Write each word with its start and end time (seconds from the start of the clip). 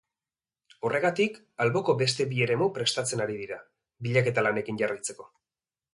Horregatik, 0.87 1.35
alboko 1.65 1.95
beste 2.01 2.27
bi 2.33 2.41
eremu 2.45 2.69
prestatzen 2.79 3.23
ari 3.27 3.37
dira, 3.43 3.61
bilaketa 4.09 4.49
lanekin 4.49 4.81
jarraitzeko. 4.85 5.29